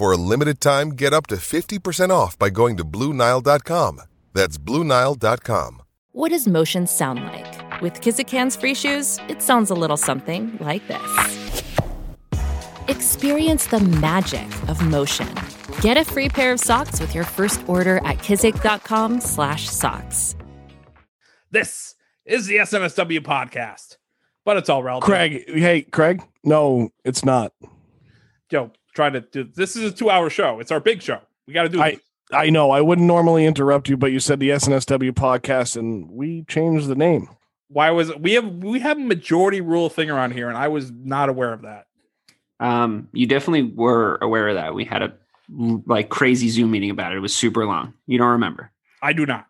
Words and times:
For 0.00 0.12
a 0.12 0.16
limited 0.16 0.62
time, 0.62 0.92
get 0.92 1.12
up 1.12 1.26
to 1.26 1.34
50% 1.34 2.08
off 2.08 2.38
by 2.38 2.48
going 2.48 2.78
to 2.78 2.84
Blue 2.84 3.12
Nile.com. 3.12 4.00
That's 4.32 4.56
Blue 4.56 4.82
Nile.com. 4.82 5.82
What 6.12 6.30
does 6.30 6.48
motion 6.48 6.86
sound 6.86 7.22
like? 7.22 7.82
With 7.82 8.00
Kizik 8.00 8.30
hands-free 8.30 8.76
shoes, 8.76 9.18
it 9.28 9.42
sounds 9.42 9.68
a 9.68 9.74
little 9.74 9.98
something 9.98 10.56
like 10.58 10.80
this. 10.88 11.76
Experience 12.88 13.66
the 13.66 13.80
magic 13.80 14.48
of 14.68 14.82
motion. 14.82 15.28
Get 15.82 15.98
a 15.98 16.04
free 16.06 16.30
pair 16.30 16.52
of 16.52 16.60
socks 16.60 16.98
with 16.98 17.14
your 17.14 17.24
first 17.24 17.60
order 17.66 17.98
at 18.06 18.20
Kizik.com 18.20 19.20
slash 19.20 19.68
socks. 19.68 20.34
This 21.50 21.94
is 22.24 22.46
the 22.46 22.56
SNSW 22.56 23.20
podcast, 23.20 23.98
but 24.46 24.56
it's 24.56 24.70
all 24.70 24.82
relative. 24.82 25.06
Craig, 25.06 25.44
hey, 25.46 25.82
Craig. 25.82 26.22
No, 26.42 26.88
it's 27.04 27.22
not. 27.22 27.52
Yo, 28.50 28.72
trying 28.94 29.12
to 29.14 29.20
do 29.20 29.44
this 29.44 29.76
is 29.76 29.92
a 29.92 29.94
two-hour 29.94 30.30
show. 30.30 30.60
It's 30.60 30.70
our 30.70 30.80
big 30.80 31.02
show. 31.02 31.20
We 31.46 31.54
got 31.54 31.64
to 31.64 31.68
do. 31.68 31.80
I 31.80 31.92
this. 31.92 32.00
I 32.32 32.50
know 32.50 32.70
I 32.70 32.80
wouldn't 32.80 33.06
normally 33.06 33.44
interrupt 33.44 33.88
you, 33.88 33.96
but 33.96 34.12
you 34.12 34.20
said 34.20 34.40
the 34.40 34.50
SNSW 34.50 35.12
podcast, 35.12 35.76
and 35.76 36.10
we 36.10 36.44
changed 36.44 36.86
the 36.86 36.94
name. 36.94 37.28
Why 37.68 37.90
was 37.90 38.10
it? 38.10 38.20
we 38.20 38.32
have 38.32 38.46
we 38.46 38.80
have 38.80 38.98
a 38.98 39.00
majority 39.00 39.60
rule 39.60 39.88
thing 39.88 40.10
around 40.10 40.32
here, 40.32 40.48
and 40.48 40.56
I 40.56 40.68
was 40.68 40.90
not 40.90 41.28
aware 41.28 41.52
of 41.52 41.62
that. 41.62 41.86
Um, 42.58 43.08
you 43.12 43.26
definitely 43.26 43.72
were 43.74 44.18
aware 44.20 44.48
of 44.48 44.56
that. 44.56 44.74
We 44.74 44.84
had 44.84 45.02
a 45.02 45.12
like 45.86 46.08
crazy 46.08 46.48
Zoom 46.48 46.70
meeting 46.70 46.90
about 46.90 47.12
it. 47.12 47.16
It 47.16 47.20
was 47.20 47.34
super 47.34 47.66
long. 47.66 47.94
You 48.06 48.18
don't 48.18 48.28
remember? 48.28 48.70
I 49.02 49.12
do 49.12 49.26
not. 49.26 49.46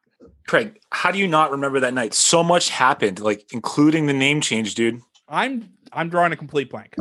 Craig, 0.47 0.78
how 0.91 1.10
do 1.10 1.19
you 1.19 1.28
not 1.28 1.50
remember 1.50 1.80
that 1.80 1.94
night? 1.94 2.14
So 2.14 2.42
much 2.42 2.70
happened, 2.70 3.20
like 3.20 3.47
including 3.52 4.06
the 4.06 4.12
name 4.12 4.41
change, 4.41 4.75
dude. 4.75 5.00
I'm 5.28 5.70
I'm 5.92 6.08
drawing 6.08 6.32
a 6.32 6.36
complete 6.36 6.70
blank. 6.70 6.94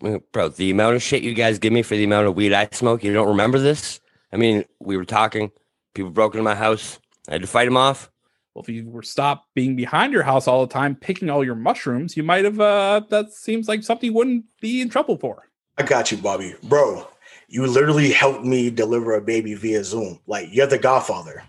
Bro, 0.00 0.50
the 0.50 0.70
amount 0.70 0.96
of 0.96 1.02
shit 1.02 1.22
you 1.22 1.34
guys 1.34 1.58
give 1.58 1.72
me 1.72 1.82
for 1.82 1.96
the 1.96 2.04
amount 2.04 2.28
of 2.28 2.36
weed 2.36 2.52
I 2.52 2.68
smoke, 2.72 3.02
you 3.02 3.12
don't 3.12 3.28
remember 3.28 3.58
this? 3.58 4.00
I 4.32 4.36
mean, 4.36 4.64
we 4.78 4.96
were 4.96 5.04
talking, 5.04 5.50
people 5.94 6.10
broke 6.10 6.34
into 6.34 6.44
my 6.44 6.54
house. 6.54 6.98
I 7.28 7.32
had 7.32 7.40
to 7.40 7.46
fight 7.46 7.64
them 7.64 7.76
off. 7.76 8.10
Well, 8.54 8.62
if 8.62 8.68
you 8.68 8.88
were 8.88 9.02
stopped 9.02 9.48
being 9.54 9.76
behind 9.76 10.12
your 10.12 10.22
house 10.22 10.46
all 10.46 10.66
the 10.66 10.72
time, 10.72 10.94
picking 10.94 11.30
all 11.30 11.44
your 11.44 11.54
mushrooms, 11.54 12.16
you 12.16 12.22
might 12.22 12.44
have. 12.44 12.60
uh 12.60 13.02
That 13.10 13.32
seems 13.32 13.68
like 13.68 13.82
something 13.82 14.08
you 14.08 14.14
wouldn't 14.14 14.46
be 14.60 14.80
in 14.80 14.88
trouble 14.88 15.16
for. 15.16 15.48
I 15.76 15.82
got 15.82 16.10
you, 16.10 16.18
Bobby. 16.18 16.54
Bro, 16.62 17.06
you 17.48 17.66
literally 17.66 18.10
helped 18.12 18.44
me 18.44 18.70
deliver 18.70 19.14
a 19.14 19.20
baby 19.20 19.54
via 19.54 19.84
Zoom. 19.84 20.20
Like, 20.26 20.48
you're 20.50 20.66
the 20.66 20.78
godfather. 20.78 21.44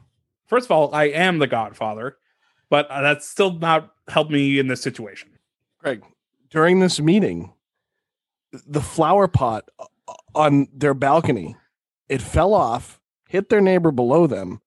First 0.48 0.66
of 0.66 0.72
all, 0.72 0.94
I 0.94 1.06
am 1.06 1.38
the 1.38 1.48
Godfather, 1.48 2.18
but 2.70 2.90
uh, 2.90 3.02
that's 3.02 3.28
still 3.28 3.54
not 3.54 3.92
helped 4.08 4.32
me 4.32 4.58
in 4.58 4.68
this 4.68 4.82
situation. 4.82 5.30
Craig, 5.80 6.04
during 6.50 6.80
this 6.80 7.00
meeting, 7.00 7.54
the 8.52 8.82
flower 8.82 9.28
pot 9.28 9.70
uh, 9.80 9.86
uh, 10.08 10.14
on 10.36 10.68
their 10.74 10.94
balcony, 10.94 11.56
it 12.08 12.22
fell 12.22 12.54
off, 12.54 13.00
hit 13.28 13.50
their 13.50 13.62
neighbor 13.62 13.92
below 13.92 14.28
them. 14.28 14.62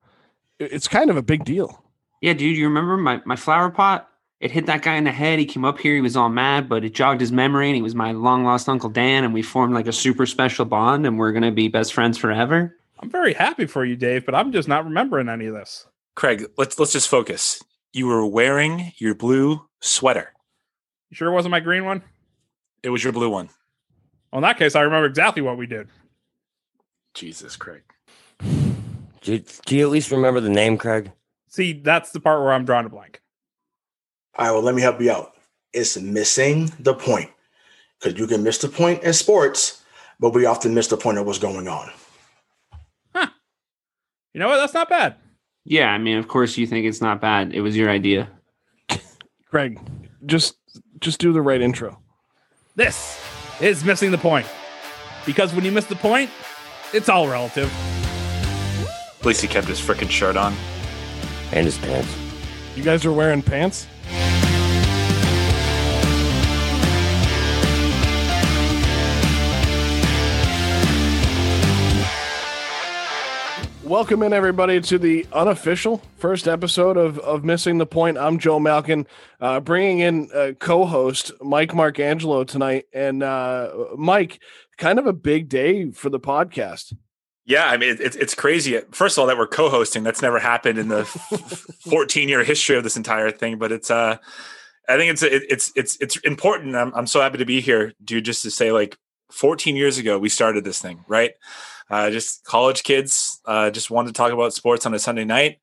It's 0.58 0.88
kind 0.88 1.10
of 1.10 1.16
a 1.16 1.22
big 1.22 1.44
deal. 1.44 1.82
Yeah, 2.20 2.34
dude. 2.34 2.56
You 2.56 2.68
remember 2.68 2.96
my 2.96 3.20
my 3.24 3.36
flower 3.36 3.70
pot? 3.70 4.08
It 4.40 4.50
hit 4.50 4.66
that 4.66 4.82
guy 4.82 4.96
in 4.96 5.04
the 5.04 5.12
head. 5.12 5.38
He 5.38 5.44
came 5.44 5.64
up 5.64 5.78
here. 5.78 5.94
He 5.94 6.00
was 6.00 6.16
all 6.16 6.28
mad, 6.28 6.68
but 6.68 6.84
it 6.84 6.94
jogged 6.94 7.20
his 7.20 7.30
memory, 7.32 7.68
and 7.68 7.76
he 7.76 7.82
was 7.82 7.94
my 7.94 8.12
long 8.12 8.44
lost 8.44 8.68
uncle 8.68 8.90
Dan, 8.90 9.24
and 9.24 9.32
we 9.32 9.42
formed 9.42 9.74
like 9.74 9.86
a 9.86 9.92
super 9.92 10.26
special 10.26 10.64
bond, 10.64 11.06
and 11.06 11.18
we're 11.18 11.32
gonna 11.32 11.52
be 11.52 11.68
best 11.68 11.92
friends 11.92 12.18
forever. 12.18 12.76
I'm 13.00 13.10
very 13.10 13.34
happy 13.34 13.66
for 13.66 13.84
you, 13.84 13.96
Dave, 13.96 14.24
but 14.24 14.34
I'm 14.34 14.52
just 14.52 14.68
not 14.68 14.84
remembering 14.84 15.28
any 15.28 15.46
of 15.46 15.54
this. 15.54 15.86
Craig, 16.14 16.46
let's 16.56 16.78
let's 16.78 16.92
just 16.92 17.08
focus. 17.08 17.60
You 17.92 18.06
were 18.06 18.24
wearing 18.26 18.92
your 18.98 19.14
blue 19.14 19.66
sweater. 19.80 20.32
You 21.10 21.16
sure 21.16 21.28
it 21.28 21.34
wasn't 21.34 21.50
my 21.50 21.60
green 21.60 21.84
one? 21.84 22.02
It 22.82 22.90
was 22.90 23.02
your 23.02 23.12
blue 23.12 23.28
one. 23.28 23.50
Well, 24.32 24.38
in 24.38 24.42
that 24.42 24.58
case, 24.58 24.74
I 24.74 24.80
remember 24.80 25.06
exactly 25.06 25.42
what 25.42 25.58
we 25.58 25.66
did. 25.66 25.88
Jesus, 27.14 27.54
Craig. 27.56 27.82
Do 28.40 29.34
you, 29.34 29.44
do 29.66 29.76
you 29.76 29.84
at 29.84 29.92
least 29.92 30.10
remember 30.10 30.40
the 30.40 30.48
name, 30.48 30.78
Craig? 30.78 31.12
See, 31.48 31.74
that's 31.74 32.12
the 32.12 32.20
part 32.20 32.40
where 32.40 32.52
I'm 32.52 32.64
drawing 32.64 32.86
a 32.86 32.88
blank. 32.88 33.20
All 34.36 34.46
right, 34.46 34.52
well, 34.52 34.62
let 34.62 34.74
me 34.74 34.80
help 34.80 35.00
you 35.00 35.12
out. 35.12 35.34
It's 35.74 35.98
missing 35.98 36.72
the 36.80 36.94
point. 36.94 37.30
Because 38.00 38.18
you 38.18 38.26
can 38.26 38.42
miss 38.42 38.58
the 38.58 38.68
point 38.68 39.02
in 39.04 39.12
sports, 39.12 39.84
but 40.18 40.34
we 40.34 40.46
often 40.46 40.74
miss 40.74 40.88
the 40.88 40.96
point 40.96 41.18
of 41.18 41.26
what's 41.26 41.38
going 41.38 41.68
on. 41.68 41.90
Huh. 43.14 43.28
You 44.32 44.40
know 44.40 44.48
what? 44.48 44.56
That's 44.56 44.74
not 44.74 44.88
bad. 44.88 45.16
Yeah, 45.64 45.90
I 45.90 45.98
mean, 45.98 46.18
of 46.18 46.26
course 46.26 46.56
you 46.56 46.66
think 46.66 46.86
it's 46.86 47.00
not 47.00 47.20
bad. 47.20 47.52
It 47.52 47.60
was 47.60 47.76
your 47.76 47.90
idea. 47.90 48.28
Craig, 49.46 49.78
just 50.26 50.56
just 51.00 51.20
do 51.20 51.32
the 51.32 51.42
right 51.42 51.60
intro. 51.60 52.00
This 52.74 53.20
is 53.60 53.84
missing 53.84 54.10
the 54.10 54.18
point. 54.18 54.46
Because 55.26 55.54
when 55.54 55.64
you 55.64 55.72
miss 55.72 55.86
the 55.86 55.96
point, 55.96 56.30
it's 56.92 57.08
all 57.08 57.28
relative. 57.28 57.72
At 59.20 59.26
least 59.26 59.40
he 59.40 59.48
kept 59.48 59.68
his 59.68 59.80
freaking 59.80 60.10
shirt 60.10 60.36
on. 60.36 60.54
And 61.52 61.66
his 61.66 61.78
pants. 61.78 62.12
You 62.74 62.82
guys 62.82 63.04
are 63.04 63.12
wearing 63.12 63.42
pants? 63.42 63.86
Welcome 73.92 74.22
in, 74.22 74.32
everybody, 74.32 74.80
to 74.80 74.98
the 74.98 75.26
unofficial 75.34 76.00
first 76.16 76.48
episode 76.48 76.96
of, 76.96 77.18
of 77.18 77.44
Missing 77.44 77.76
the 77.76 77.84
Point. 77.84 78.16
I'm 78.16 78.38
Joe 78.38 78.58
Malkin, 78.58 79.06
uh, 79.38 79.60
bringing 79.60 79.98
in 79.98 80.30
uh, 80.34 80.52
co 80.58 80.86
host 80.86 81.30
Mike 81.42 81.72
Marcangelo 81.72 82.46
tonight. 82.46 82.86
And 82.94 83.22
uh, 83.22 83.70
Mike, 83.98 84.40
kind 84.78 84.98
of 84.98 85.06
a 85.06 85.12
big 85.12 85.50
day 85.50 85.90
for 85.90 86.08
the 86.08 86.18
podcast. 86.18 86.94
Yeah, 87.44 87.66
I 87.66 87.76
mean 87.76 87.90
it, 87.90 88.00
it's 88.00 88.16
it's 88.16 88.34
crazy. 88.34 88.80
First 88.92 89.18
of 89.18 89.20
all, 89.20 89.26
that 89.26 89.36
we're 89.36 89.46
co-hosting. 89.46 90.04
That's 90.04 90.22
never 90.22 90.38
happened 90.38 90.78
in 90.78 90.88
the 90.88 91.04
14 91.90 92.30
year 92.30 92.44
history 92.44 92.76
of 92.76 92.84
this 92.84 92.96
entire 92.96 93.30
thing. 93.30 93.58
But 93.58 93.72
it's 93.72 93.90
uh, 93.90 94.16
I 94.88 94.96
think 94.96 95.12
it's 95.12 95.22
it, 95.22 95.42
it's 95.50 95.70
it's 95.76 95.98
it's 96.00 96.16
important. 96.20 96.76
I'm 96.76 96.94
I'm 96.94 97.06
so 97.06 97.20
happy 97.20 97.36
to 97.36 97.44
be 97.44 97.60
here, 97.60 97.92
dude. 98.02 98.24
Just 98.24 98.42
to 98.44 98.50
say, 98.50 98.72
like 98.72 98.96
14 99.32 99.76
years 99.76 99.98
ago, 99.98 100.18
we 100.18 100.28
started 100.28 100.64
this 100.64 100.80
thing, 100.80 101.04
right? 101.08 101.32
Uh, 101.90 102.10
just 102.10 102.44
college 102.44 102.82
kids 102.84 103.40
uh, 103.44 103.70
just 103.70 103.90
wanted 103.90 104.08
to 104.08 104.14
talk 104.14 104.32
about 104.32 104.54
sports 104.54 104.86
on 104.86 104.94
a 104.94 104.98
Sunday 104.98 105.24
night. 105.24 105.58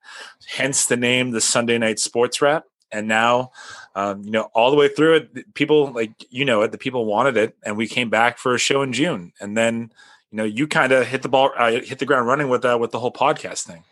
Hence 0.48 0.86
the 0.86 0.96
name, 0.96 1.30
the 1.30 1.40
Sunday 1.40 1.78
Night 1.78 1.98
Sports 1.98 2.40
Wrap. 2.40 2.64
And 2.92 3.08
now, 3.08 3.52
um, 3.94 4.22
you 4.22 4.30
know, 4.30 4.50
all 4.54 4.70
the 4.70 4.76
way 4.76 4.88
through 4.88 5.16
it, 5.16 5.54
people 5.54 5.92
like 5.92 6.12
you 6.28 6.44
know 6.44 6.62
it. 6.62 6.72
The 6.72 6.78
people 6.78 7.04
wanted 7.04 7.36
it, 7.36 7.56
and 7.62 7.76
we 7.76 7.86
came 7.86 8.10
back 8.10 8.36
for 8.36 8.52
a 8.52 8.58
show 8.58 8.82
in 8.82 8.92
June, 8.92 9.32
and 9.40 9.56
then 9.56 9.92
you 10.32 10.36
know 10.36 10.44
you 10.44 10.66
kind 10.66 10.90
of 10.90 11.06
hit 11.06 11.22
the 11.22 11.28
ball 11.28 11.52
uh, 11.56 11.70
hit 11.70 12.00
the 12.00 12.06
ground 12.06 12.26
running 12.26 12.48
with 12.48 12.64
uh, 12.64 12.76
with 12.80 12.90
the 12.90 12.98
whole 12.98 13.12
podcast 13.12 13.62
thing 13.62 13.84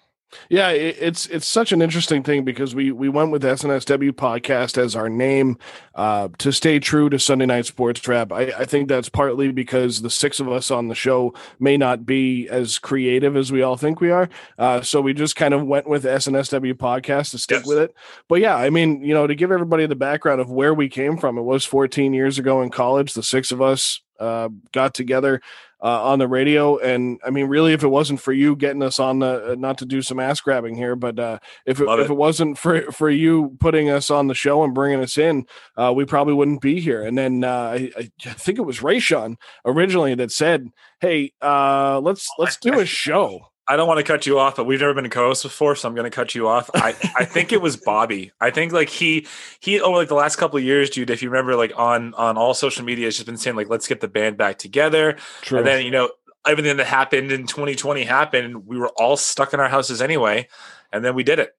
Yeah, 0.51 0.69
it, 0.71 0.97
it's 1.01 1.27
it's 1.27 1.47
such 1.47 1.73
an 1.73 1.81
interesting 1.81 2.23
thing 2.23 2.45
because 2.45 2.75
we 2.75 2.93
we 2.93 3.09
went 3.09 3.31
with 3.31 3.43
SNSW 3.43 4.13
podcast 4.13 4.77
as 4.77 4.95
our 4.95 5.09
name 5.09 5.57
uh, 5.95 6.29
to 6.39 6.53
stay 6.53 6.79
true 6.79 7.09
to 7.09 7.19
Sunday 7.19 7.47
Night 7.47 7.65
Sports 7.67 8.07
Wrap. 8.07 8.31
I, 8.33 8.43
I 8.59 8.65
think 8.67 8.89
that's 8.89 9.09
partly 9.09 9.53
because 9.53 10.03
the 10.03 10.11
six 10.11 10.39
of 10.39 10.49
us 10.51 10.71
on 10.71 10.89
the 10.89 10.95
show 10.95 11.33
may 11.59 11.77
not 11.79 12.05
be 12.05 12.47
as 12.49 12.79
creative 12.79 13.37
as 13.37 13.51
we 13.51 13.63
all 13.63 13.77
think 13.77 14.01
we 14.01 14.11
are. 14.11 14.29
Uh, 14.59 14.83
so 14.83 15.01
we 15.01 15.15
just 15.15 15.35
kind 15.35 15.55
of 15.55 15.67
went 15.67 15.89
with 15.89 16.05
SNSW 16.05 16.75
podcast 16.75 17.31
to 17.31 17.39
stick 17.39 17.61
Yes. 17.61 17.67
with 17.67 17.79
it. 17.79 17.95
But 18.29 18.41
yeah, 18.41 18.57
I 18.57 18.69
mean, 18.71 19.03
you 19.03 19.15
know, 19.15 19.27
to 19.27 19.35
give 19.35 19.51
everybody 19.51 19.87
the 19.87 19.97
background 19.97 20.41
of 20.43 20.51
where 20.51 20.75
we 20.75 20.89
came 20.91 21.17
from, 21.17 21.39
it 21.39 21.43
was 21.43 21.65
14 21.65 22.13
years 22.13 22.39
ago 22.39 22.61
in 22.63 22.71
college. 22.71 23.15
The 23.15 23.23
six 23.23 23.51
of 23.51 23.63
us 23.63 24.03
uh, 24.21 24.49
got 24.73 24.95
together 24.95 25.41
uh, 25.83 26.03
on 26.05 26.19
the 26.19 26.29
radio. 26.29 26.79
And 26.79 27.21
I 27.25 27.31
mean, 27.31 27.47
really, 27.47 27.73
if 27.73 27.83
it 27.83 27.89
wasn't 27.89 28.21
for 28.21 28.33
you 28.33 28.57
getting 28.57 28.83
us 28.83 28.99
on 28.99 29.21
the, 29.21 29.53
uh, 29.53 29.55
not 29.57 29.79
to 29.79 29.87
do 29.87 30.03
some 30.03 30.19
ass 30.19 30.41
grabbing 30.41 30.77
here, 30.77 30.97
but 30.97 31.19
uh, 31.19 31.39
if 31.67 31.81
it, 31.81 31.87
Love 31.87 32.01
if 32.01 32.07
it. 32.07 32.13
it 32.13 32.17
wasn't 32.17 32.59
for 32.59 32.83
for 32.93 33.11
you 33.11 33.57
putting 33.61 33.89
us 33.91 34.11
on 34.11 34.27
the 34.27 34.35
show 34.35 34.65
and 34.65 34.75
bringing 34.75 35.01
us 35.01 35.19
in, 35.19 35.47
uh, 35.77 35.93
we 35.95 36.05
probably 36.05 36.35
wouldn't 36.35 36.61
be 36.61 36.81
here. 36.81 37.03
And 37.03 37.17
then 37.17 37.45
uh, 37.45 37.71
I, 37.75 37.91
I 37.97 38.11
think 38.31 38.59
it 38.59 38.63
was 38.63 38.81
Rayshawn 38.81 39.37
originally 39.65 40.15
that 40.17 40.33
said, 40.33 40.69
"Hey, 41.01 41.33
uh, 41.41 42.01
let's 42.01 42.29
let's 42.39 42.57
do 42.57 42.79
a 42.81 42.87
show." 42.87 43.41
I 43.69 43.77
don't 43.77 43.89
want 43.89 43.99
to 43.99 44.05
cut 44.05 44.27
you 44.27 44.39
off 44.39 44.57
but 44.57 44.65
we've 44.65 44.81
never 44.81 44.95
been 44.95 45.09
co-hosts 45.11 45.43
before 45.43 45.77
so 45.77 45.89
i'm 45.89 45.95
going 45.95 46.11
to 46.11 46.15
cut 46.15 46.35
you 46.35 46.49
off 46.49 46.71
i 46.75 46.89
i 47.17 47.25
think 47.25 47.53
it 47.53 47.61
was 47.61 47.77
bobby 47.77 48.33
i 48.41 48.51
think 48.51 48.73
like 48.73 48.89
he 48.89 49.27
he 49.61 49.81
over 49.81 49.97
like 49.97 50.09
the 50.09 50.15
last 50.15 50.37
couple 50.37 50.57
of 50.57 50.65
years 50.65 50.91
dude 50.91 51.11
if 51.11 51.23
you 51.23 51.31
remember 51.31 51.57
like 51.57 51.73
on 51.77 52.15
on 52.15 52.37
all 52.37 52.55
social 52.55 52.85
media 52.85 53.07
has 53.07 53.15
just 53.15 53.27
been 53.27 53.37
saying 53.37 53.57
like 53.57 53.69
let's 53.69 53.87
get 53.87 54.01
the 54.01 54.09
band 54.09 54.37
back 54.37 54.59
together 54.59 55.17
True. 55.43 55.59
and 55.59 55.67
then 55.67 55.85
you 55.85 55.91
know 55.91 56.11
everything 56.49 56.77
that 56.79 56.87
happened 56.87 57.31
in 57.31 57.47
2020 57.47 58.05
happened. 58.05 58.67
We 58.67 58.79
were 58.79 58.91
all 58.97 59.17
stuck 59.17 59.53
in 59.53 59.61
our 59.61 59.69
houses 59.69 60.01
anyway, 60.03 60.49
and 60.93 61.05
then 61.05 61.15
we 61.15 61.23
did 61.23 61.39
it. 61.39 61.57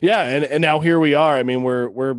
Yeah, 0.00 0.22
and, 0.22 0.44
and 0.44 0.60
now 0.60 0.80
here 0.80 0.98
we 0.98 1.14
are. 1.14 1.36
I 1.36 1.42
mean, 1.42 1.62
we're 1.62 1.88
we're 1.88 2.16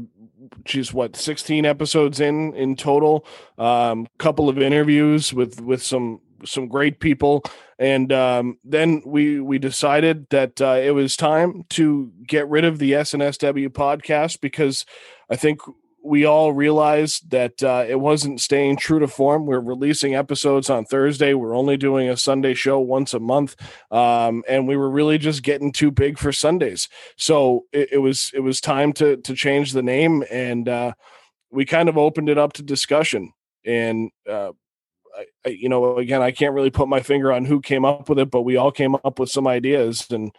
geez, 0.64 0.94
what 0.94 1.16
16 1.16 1.66
episodes 1.66 2.20
in 2.20 2.54
in 2.54 2.76
total. 2.76 3.26
Um, 3.58 4.08
couple 4.18 4.50
of 4.50 4.58
interviews 4.58 5.34
with 5.34 5.62
with 5.62 5.84
some 5.84 6.22
some 6.46 6.68
great 6.68 7.00
people, 7.00 7.44
and 7.78 8.12
um, 8.12 8.58
then 8.64 9.02
we 9.06 9.40
we 9.40 9.60
decided 9.60 10.28
that 10.30 10.62
uh, 10.62 10.80
it 10.82 10.92
was 10.92 11.16
time 11.16 11.64
to 11.70 12.12
get 12.26 12.48
rid 12.50 12.66
of 12.66 12.80
the 12.80 12.94
SNSW 12.94 13.70
podcast 13.70 14.42
because 14.42 14.86
I 15.30 15.36
think 15.36 15.60
we 16.04 16.26
all 16.26 16.54
realized 16.54 17.30
that 17.32 17.62
uh, 17.62 17.86
it 17.88 18.00
wasn't 18.00 18.42
staying 18.42 18.78
true 18.78 19.00
to 19.00 19.08
form. 19.08 19.46
We're 19.46 19.60
releasing 19.60 20.16
episodes 20.16 20.70
on 20.70 20.86
Thursday. 20.86 21.34
We're 21.34 21.56
only 21.56 21.78
doing 21.78 22.10
a 22.10 22.18
Sunday 22.18 22.54
show 22.54 22.80
once 22.80 23.14
a 23.14 23.20
month, 23.20 23.56
um, 23.92 24.44
and 24.48 24.68
we 24.68 24.78
were 24.78 24.90
really 24.90 25.18
just 25.18 25.44
getting 25.44 25.72
too 25.72 25.92
big 25.92 26.18
for 26.18 26.32
Sundays. 26.32 26.88
So 27.18 27.66
it, 27.72 27.90
it 27.94 27.98
was 27.98 28.32
it 28.34 28.40
was 28.40 28.62
time 28.62 28.94
to 28.94 29.18
to 29.18 29.36
change 29.36 29.74
the 29.74 29.84
name, 29.84 30.24
and 30.32 30.68
uh, 30.70 30.94
we 31.52 31.66
kind 31.66 31.90
of 31.90 31.98
opened 31.98 32.30
it 32.30 32.38
up 32.38 32.54
to 32.54 32.64
discussion. 32.64 33.34
And 33.66 34.12
uh, 34.28 34.52
I, 35.46 35.50
you 35.50 35.70
know, 35.70 35.98
again, 35.98 36.22
I 36.22 36.32
can't 36.32 36.54
really 36.54 36.70
put 36.70 36.88
my 36.88 37.02
finger 37.02 37.32
on 37.32 37.46
who 37.46 37.62
came 37.62 37.86
up 37.86 38.10
with 38.10 38.20
it, 38.20 38.32
but 38.32 38.42
we 38.42 38.58
all 38.58 38.72
came 38.72 38.96
up 38.96 39.20
with 39.20 39.30
some 39.30 39.48
ideas 39.48 40.06
and 40.10 40.32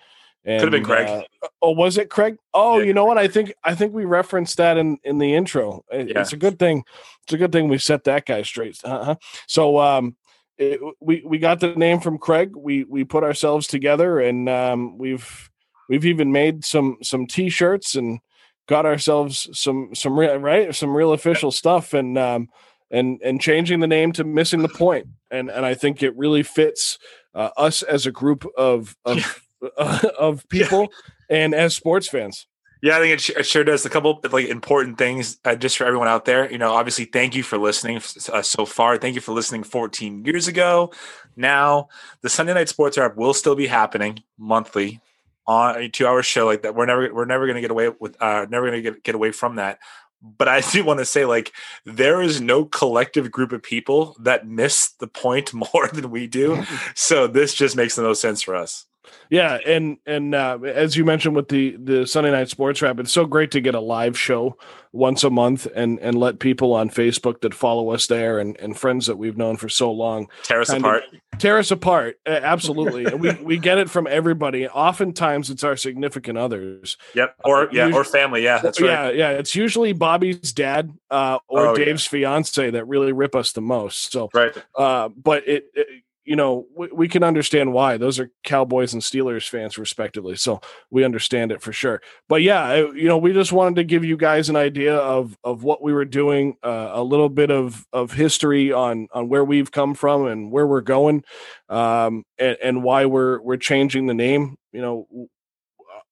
and, 0.42 0.60
Could 0.60 0.72
have 0.72 0.82
been 0.82 0.84
Craig. 0.84 1.06
Uh, 1.42 1.48
oh, 1.60 1.72
was 1.72 1.98
it 1.98 2.08
Craig? 2.08 2.38
Oh, 2.54 2.78
yeah. 2.78 2.86
you 2.86 2.94
know 2.94 3.04
what? 3.04 3.18
I 3.18 3.28
think 3.28 3.52
I 3.62 3.74
think 3.74 3.92
we 3.92 4.06
referenced 4.06 4.56
that 4.56 4.78
in 4.78 4.96
in 5.04 5.18
the 5.18 5.34
intro. 5.34 5.84
It, 5.90 6.08
yeah. 6.08 6.20
It's 6.20 6.32
a 6.32 6.38
good 6.38 6.58
thing. 6.58 6.84
It's 7.24 7.34
a 7.34 7.36
good 7.36 7.52
thing 7.52 7.68
we 7.68 7.76
set 7.76 8.04
that 8.04 8.24
guy 8.24 8.42
straight. 8.42 8.80
Uh-huh. 8.82 9.16
So 9.46 9.78
um, 9.78 10.16
it, 10.56 10.80
we 10.98 11.22
we 11.26 11.38
got 11.38 11.60
the 11.60 11.74
name 11.74 12.00
from 12.00 12.16
Craig. 12.16 12.56
We 12.56 12.84
we 12.84 13.04
put 13.04 13.22
ourselves 13.22 13.66
together, 13.66 14.18
and 14.18 14.48
um, 14.48 14.96
we've 14.96 15.50
we've 15.90 16.06
even 16.06 16.32
made 16.32 16.64
some 16.64 16.96
some 17.02 17.26
t-shirts 17.26 17.94
and 17.94 18.20
got 18.66 18.86
ourselves 18.86 19.46
some 19.52 19.94
some 19.94 20.18
real 20.18 20.36
right 20.36 20.74
some 20.74 20.96
real 20.96 21.12
official 21.12 21.50
stuff 21.50 21.92
and 21.92 22.16
um 22.16 22.48
and 22.90 23.20
and 23.22 23.40
changing 23.40 23.80
the 23.80 23.86
name 23.86 24.12
to 24.12 24.24
missing 24.24 24.62
the 24.62 24.68
point 24.68 25.06
and 25.30 25.50
and 25.50 25.64
I 25.64 25.74
think 25.74 26.02
it 26.02 26.16
really 26.16 26.42
fits 26.42 26.98
uh, 27.34 27.50
us 27.56 27.82
as 27.82 28.06
a 28.06 28.12
group 28.12 28.44
of 28.56 28.96
of 29.04 29.48
uh, 29.76 30.08
of 30.18 30.48
people 30.48 30.88
yeah. 31.28 31.36
and 31.36 31.54
as 31.54 31.74
sports 31.74 32.08
fans. 32.08 32.46
Yeah, 32.82 32.96
I 32.96 33.00
think 33.00 33.20
it, 33.20 33.36
it, 33.36 33.46
sure 33.46 33.62
does. 33.62 33.84
A 33.84 33.90
couple 33.90 34.20
like 34.32 34.48
important 34.48 34.96
things 34.96 35.38
uh, 35.44 35.54
just 35.54 35.76
for 35.76 35.84
everyone 35.84 36.08
out 36.08 36.24
there. 36.24 36.50
You 36.50 36.56
know, 36.56 36.72
obviously, 36.72 37.04
thank 37.04 37.34
you 37.34 37.42
for 37.42 37.58
listening 37.58 37.98
uh, 38.32 38.42
so 38.42 38.64
far. 38.64 38.96
Thank 38.96 39.14
you 39.14 39.20
for 39.20 39.32
listening 39.32 39.64
14 39.64 40.24
years 40.24 40.48
ago. 40.48 40.90
Now, 41.36 41.88
the 42.22 42.30
Sunday 42.30 42.54
Night 42.54 42.70
Sports 42.70 42.96
Wrap 42.96 43.16
will 43.16 43.34
still 43.34 43.54
be 43.54 43.66
happening 43.66 44.22
monthly 44.38 45.00
on 45.46 45.76
a 45.76 45.88
two-hour 45.90 46.22
show 46.22 46.46
like 46.46 46.62
that. 46.62 46.74
We're 46.74 46.86
never 46.86 47.12
we're 47.12 47.26
never 47.26 47.44
going 47.44 47.56
to 47.56 47.60
get 47.60 47.70
away 47.70 47.90
with 48.00 48.16
uh, 48.20 48.46
never 48.48 48.70
going 48.70 48.82
to 48.82 48.90
get 48.90 49.02
get 49.04 49.14
away 49.14 49.32
from 49.32 49.56
that. 49.56 49.78
But 50.22 50.48
I 50.48 50.60
do 50.60 50.84
want 50.84 50.98
to 50.98 51.04
say, 51.04 51.24
like, 51.24 51.52
there 51.84 52.20
is 52.20 52.40
no 52.40 52.64
collective 52.64 53.30
group 53.30 53.52
of 53.52 53.62
people 53.62 54.16
that 54.20 54.46
miss 54.46 54.90
the 54.92 55.06
point 55.06 55.52
more 55.74 55.88
than 55.92 56.10
we 56.10 56.26
do. 56.26 56.64
so 56.94 57.26
this 57.26 57.54
just 57.54 57.76
makes 57.76 57.96
the 57.96 58.02
most 58.02 58.20
sense 58.20 58.42
for 58.42 58.54
us. 58.54 58.86
Yeah, 59.30 59.58
and 59.66 59.98
and 60.06 60.34
uh, 60.34 60.58
as 60.64 60.96
you 60.96 61.04
mentioned 61.04 61.36
with 61.36 61.48
the 61.48 61.76
the 61.76 62.06
Sunday 62.06 62.30
night 62.30 62.48
sports 62.48 62.82
wrap, 62.82 62.98
it's 62.98 63.12
so 63.12 63.26
great 63.26 63.50
to 63.52 63.60
get 63.60 63.74
a 63.74 63.80
live 63.80 64.18
show 64.18 64.56
once 64.92 65.22
a 65.22 65.30
month 65.30 65.66
and 65.74 65.98
and 66.00 66.18
let 66.18 66.40
people 66.40 66.74
on 66.74 66.90
Facebook 66.90 67.40
that 67.42 67.54
follow 67.54 67.90
us 67.90 68.08
there 68.08 68.38
and 68.38 68.58
and 68.58 68.76
friends 68.76 69.06
that 69.06 69.16
we've 69.16 69.36
known 69.36 69.56
for 69.56 69.68
so 69.68 69.90
long 69.90 70.28
tear 70.42 70.60
us 70.60 70.70
apart. 70.70 71.04
Tear 71.38 71.58
us 71.58 71.70
apart, 71.70 72.18
absolutely. 72.26 73.06
we 73.14 73.32
we 73.42 73.58
get 73.58 73.78
it 73.78 73.88
from 73.88 74.06
everybody. 74.06 74.68
Oftentimes, 74.68 75.48
it's 75.48 75.64
our 75.64 75.76
significant 75.76 76.36
others. 76.36 76.96
Yep, 77.14 77.36
or 77.44 77.62
uh, 77.62 77.66
yeah, 77.72 77.86
usually, 77.86 78.00
or 78.00 78.04
family. 78.04 78.42
Yeah, 78.42 78.58
that's 78.58 78.80
right. 78.80 78.88
Yeah, 78.88 79.10
yeah. 79.10 79.30
It's 79.30 79.54
usually 79.54 79.92
Bobby's 79.92 80.52
dad 80.52 80.92
uh, 81.10 81.38
or 81.48 81.68
oh, 81.68 81.74
Dave's 81.76 82.04
yeah. 82.06 82.10
fiance 82.10 82.70
that 82.70 82.84
really 82.86 83.12
rip 83.12 83.34
us 83.34 83.52
the 83.52 83.62
most. 83.62 84.12
So 84.12 84.28
right. 84.34 84.52
Uh, 84.74 85.08
but 85.08 85.48
it, 85.48 85.66
it 85.74 85.86
you 86.30 86.36
know, 86.36 86.64
we, 86.76 86.88
we, 86.92 87.08
can 87.08 87.24
understand 87.24 87.72
why 87.72 87.96
those 87.96 88.20
are 88.20 88.30
Cowboys 88.44 88.92
and 88.92 89.02
Steelers 89.02 89.48
fans, 89.48 89.76
respectively. 89.76 90.36
So 90.36 90.60
we 90.88 91.02
understand 91.02 91.50
it 91.50 91.60
for 91.60 91.72
sure. 91.72 92.00
But 92.28 92.42
yeah, 92.42 92.76
you 92.76 93.08
know, 93.08 93.18
we 93.18 93.32
just 93.32 93.50
wanted 93.50 93.74
to 93.74 93.82
give 93.82 94.04
you 94.04 94.16
guys 94.16 94.48
an 94.48 94.54
idea 94.54 94.94
of 94.94 95.36
of 95.42 95.64
what 95.64 95.82
we 95.82 95.92
were 95.92 96.04
doing, 96.04 96.54
uh, 96.62 96.90
a 96.92 97.02
little 97.02 97.30
bit 97.30 97.50
of 97.50 97.84
of 97.92 98.12
history 98.12 98.72
on 98.72 99.08
on 99.10 99.28
where 99.28 99.44
we've 99.44 99.72
come 99.72 99.92
from 99.92 100.28
and 100.28 100.52
where 100.52 100.68
we're 100.68 100.82
going, 100.82 101.24
um, 101.68 102.22
and, 102.38 102.56
and 102.62 102.82
why 102.84 103.06
we're 103.06 103.40
we're 103.40 103.56
changing 103.56 104.06
the 104.06 104.14
name. 104.14 104.56
You 104.70 104.82
know, 104.82 105.08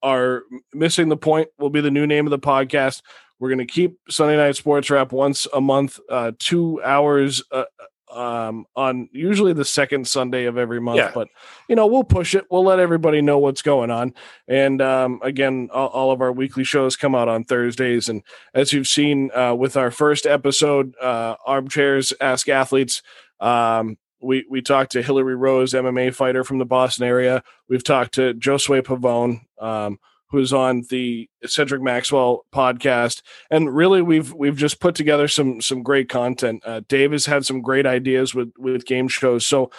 our 0.02 0.42
missing 0.74 1.10
the 1.10 1.16
point 1.16 1.46
will 1.60 1.70
be 1.70 1.80
the 1.80 1.92
new 1.92 2.08
name 2.08 2.26
of 2.26 2.32
the 2.32 2.40
podcast. 2.40 3.02
We're 3.38 3.50
going 3.50 3.58
to 3.64 3.72
keep 3.72 4.00
Sunday 4.10 4.36
Night 4.36 4.56
Sports 4.56 4.90
Wrap 4.90 5.12
once 5.12 5.46
a 5.54 5.60
month, 5.60 6.00
uh, 6.10 6.32
two 6.40 6.82
hours 6.82 7.40
uh, 7.52 7.66
um, 8.10 8.66
on 8.76 9.08
usually 9.12 9.52
the 9.52 9.64
second 9.64 10.06
Sunday 10.06 10.44
of 10.44 10.58
every 10.58 10.80
month. 10.80 10.98
Yeah. 10.98 11.10
But 11.14 11.28
you 11.68 11.76
know, 11.76 11.86
we'll 11.86 12.04
push 12.04 12.34
it. 12.34 12.44
We'll 12.50 12.64
let 12.64 12.78
everybody 12.78 13.20
know 13.20 13.38
what's 13.38 13.62
going 13.62 13.90
on. 13.90 14.14
And 14.46 14.80
um, 14.80 15.20
again, 15.22 15.68
all, 15.72 15.88
all, 15.88 16.10
of 16.10 16.20
our 16.20 16.32
weekly 16.32 16.64
shows 16.64 16.96
come 16.96 17.14
out 17.14 17.28
on 17.28 17.44
Thursdays. 17.44 18.08
And 18.08 18.22
as 18.54 18.72
you've 18.72 18.88
seen 18.88 19.30
uh, 19.34 19.54
with 19.54 19.76
our 19.76 19.90
first 19.90 20.26
episode, 20.26 20.94
uh, 21.00 21.36
Armchairs 21.46 22.12
Ask 22.20 22.48
Athletes. 22.48 23.02
Um, 23.40 23.98
we 24.20 24.44
we 24.48 24.62
talked 24.62 24.92
to 24.92 25.02
Hillary 25.02 25.36
Rose, 25.36 25.72
MMA 25.72 26.14
fighter 26.14 26.44
from 26.44 26.58
the 26.58 26.64
Boston 26.64 27.06
area. 27.06 27.42
We've 27.68 27.84
talked 27.84 28.14
to 28.14 28.34
Josue 28.34 28.82
Pavone, 28.82 29.42
um, 29.62 29.98
who's 30.30 30.52
on 30.52 30.84
the 30.90 31.28
Cedric 31.44 31.82
Maxwell 31.82 32.44
podcast, 32.52 33.22
and 33.50 33.74
really 33.74 34.02
we've 34.02 34.32
we've 34.34 34.56
just 34.56 34.80
put 34.80 34.94
together 34.94 35.28
some 35.28 35.60
some 35.60 35.82
great 35.82 36.08
content. 36.08 36.62
Uh, 36.64 36.82
Dave 36.88 37.12
has 37.12 37.26
had 37.26 37.46
some 37.46 37.62
great 37.62 37.86
ideas 37.86 38.34
with 38.34 38.52
with 38.58 38.86
game 38.86 39.08
shows, 39.08 39.46
so 39.46 39.70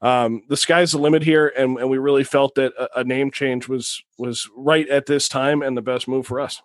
um, 0.00 0.42
the 0.48 0.56
sky's 0.56 0.92
the 0.92 0.98
limit 0.98 1.22
here, 1.22 1.52
and, 1.56 1.78
and 1.78 1.90
we 1.90 1.98
really 1.98 2.24
felt 2.24 2.54
that 2.56 2.72
a, 2.78 3.00
a 3.00 3.04
name 3.04 3.30
change 3.30 3.68
was 3.68 4.02
was 4.18 4.48
right 4.56 4.88
at 4.88 5.06
this 5.06 5.28
time 5.28 5.62
and 5.62 5.76
the 5.76 5.82
best 5.82 6.08
move 6.08 6.26
for 6.26 6.40
us. 6.40 6.62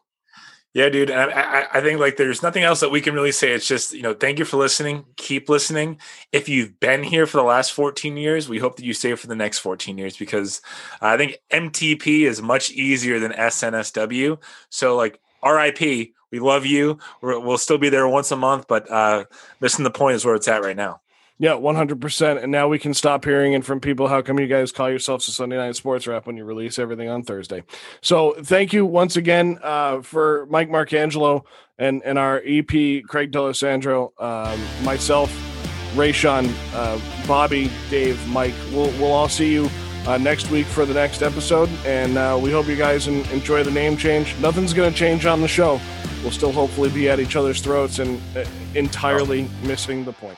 Yeah, 0.73 0.89
dude. 0.89 1.09
And 1.09 1.31
I, 1.31 1.65
I, 1.73 1.81
think 1.81 1.99
like 1.99 2.17
there's 2.17 2.43
nothing 2.43 2.63
else 2.63 2.81
that 2.81 2.91
we 2.91 3.01
can 3.01 3.15
really 3.15 3.31
say. 3.31 3.51
It's 3.51 3.67
just, 3.67 3.93
you 3.93 4.03
know, 4.03 4.13
thank 4.13 4.37
you 4.37 4.45
for 4.45 4.57
listening. 4.57 5.05
Keep 5.15 5.49
listening. 5.49 5.99
If 6.31 6.47
you've 6.47 6.79
been 6.79 7.03
here 7.03 7.25
for 7.25 7.37
the 7.37 7.43
last 7.43 7.73
14 7.73 8.15
years, 8.15 8.47
we 8.47 8.59
hope 8.59 8.75
that 8.75 8.85
you 8.85 8.93
stay 8.93 9.15
for 9.15 9.25
the 9.25 9.35
next 9.35 9.59
14 9.59 9.97
years 9.97 10.17
because 10.17 10.61
I 11.01 11.17
think 11.17 11.37
MTP 11.51 12.21
is 12.27 12.41
much 12.41 12.69
easier 12.69 13.17
than 13.17 13.31
SNSW. 13.31 14.39
So, 14.69 14.95
like, 14.95 15.19
RIP, 15.43 16.11
we 16.31 16.39
love 16.39 16.65
you. 16.65 16.99
we 17.21 17.37
will 17.37 17.57
still 17.57 17.77
be 17.77 17.89
there 17.89 18.07
once 18.07 18.31
a 18.31 18.35
month, 18.35 18.67
but 18.67 18.91
uh, 18.91 19.25
missing 19.59 19.83
the 19.83 19.89
point 19.89 20.15
is 20.15 20.25
where 20.25 20.35
it's 20.35 20.47
at 20.47 20.61
right 20.61 20.75
now. 20.75 21.01
Yeah, 21.39 21.53
one 21.53 21.75
hundred 21.75 22.01
percent. 22.01 22.39
And 22.39 22.51
now 22.51 22.67
we 22.67 22.79
can 22.79 22.93
stop 22.93 23.23
hearing 23.23 23.53
it 23.53 23.63
from 23.63 23.79
people. 23.79 24.07
How 24.07 24.21
come 24.21 24.39
you 24.39 24.47
guys 24.47 24.71
call 24.71 24.89
yourselves 24.89 25.27
a 25.27 25.31
Sunday 25.31 25.57
Night 25.57 25.75
Sports 25.75 26.07
Wrap 26.07 26.25
when 26.25 26.35
you 26.35 26.43
release 26.45 26.79
everything 26.79 27.09
on 27.09 27.23
Thursday? 27.23 27.63
So 28.01 28.33
thank 28.41 28.73
you 28.73 28.85
once 28.85 29.17
again 29.17 29.59
uh, 29.61 30.01
for 30.01 30.47
Mike 30.49 30.69
Marcangelo 30.69 31.43
and 31.77 32.01
and 32.03 32.17
our 32.17 32.41
EP 32.43 33.03
Craig 33.07 33.31
D'Alessandro, 33.31 34.13
um, 34.17 34.59
myself, 34.83 35.31
Rayshawn, 35.93 36.51
uh, 36.73 36.99
Bobby, 37.27 37.69
Dave, 37.91 38.25
Mike. 38.29 38.55
We'll 38.71 38.89
we'll 38.99 39.13
all 39.13 39.29
see 39.29 39.53
you. 39.53 39.69
Uh, 40.07 40.17
next 40.17 40.49
week 40.51 40.65
for 40.65 40.85
the 40.85 40.93
next 40.93 41.21
episode, 41.21 41.67
and 41.85 42.17
uh, 42.17 42.39
we 42.41 42.49
hope 42.49 42.65
you 42.65 42.77
guys 42.77 43.09
en- 43.09 43.25
enjoy 43.29 43.61
the 43.61 43.71
name 43.71 43.97
change. 43.97 44.33
Nothing's 44.39 44.73
going 44.73 44.89
to 44.89 44.97
change 44.97 45.25
on 45.25 45.41
the 45.41 45.49
show. 45.49 45.81
We'll 46.21 46.31
still 46.31 46.53
hopefully 46.53 46.89
be 46.89 47.09
at 47.09 47.19
each 47.19 47.35
other's 47.35 47.59
throats 47.59 47.99
and 47.99 48.21
uh, 48.33 48.45
entirely 48.73 49.49
missing 49.63 50.05
the 50.05 50.13
point. 50.13 50.37